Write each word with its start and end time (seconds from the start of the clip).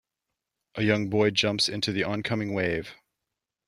A 0.77 0.81
young 0.81 1.11
boy 1.11 1.29
jumps 1.29 1.69
into 1.69 1.91
the 1.91 2.03
oncoming 2.05 2.53
wave. 2.55 2.95